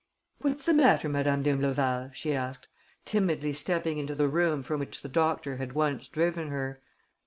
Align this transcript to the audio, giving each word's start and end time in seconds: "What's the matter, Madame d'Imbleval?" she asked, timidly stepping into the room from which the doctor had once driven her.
"What's 0.39 0.65
the 0.65 0.73
matter, 0.73 1.07
Madame 1.07 1.43
d'Imbleval?" 1.43 2.09
she 2.15 2.33
asked, 2.33 2.67
timidly 3.05 3.53
stepping 3.53 3.99
into 3.99 4.15
the 4.15 4.27
room 4.27 4.63
from 4.63 4.79
which 4.79 5.03
the 5.03 5.09
doctor 5.09 5.57
had 5.57 5.73
once 5.73 6.07
driven 6.07 6.47
her. 6.47 6.81